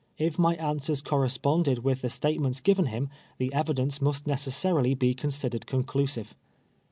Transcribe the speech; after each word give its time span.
If 0.17 0.39
my 0.39 0.55
answers 0.55 0.99
corresponded 0.99 1.83
with 1.83 2.01
the 2.01 2.09
statements 2.09 2.59
giv 2.59 2.79
en 2.79 2.87
him, 2.87 3.09
the 3.37 3.53
evidence 3.53 4.01
must 4.01 4.25
necessarily 4.25 4.95
be 4.95 5.13
considered 5.13 5.67
conclusive. 5.67 6.33